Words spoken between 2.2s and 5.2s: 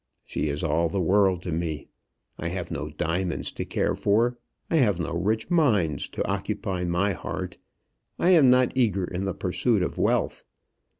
I have no diamonds to care for; I have no